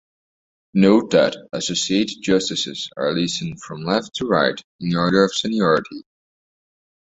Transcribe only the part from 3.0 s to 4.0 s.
listed, from